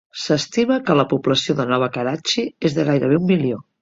S'estima 0.19 0.77
que 0.87 0.95
la 0.99 1.05
població 1.11 1.55
de 1.59 1.67
Nova 1.73 1.91
Karachi 1.99 2.47
és 2.71 2.79
de 2.79 2.87
gairebé 2.89 3.21
un 3.25 3.29
milió. 3.35 3.63